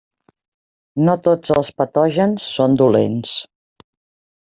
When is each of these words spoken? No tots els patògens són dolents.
No 1.09 1.15
tots 1.29 1.55
els 1.57 1.71
patògens 1.85 2.51
són 2.59 2.83
dolents. 2.85 3.41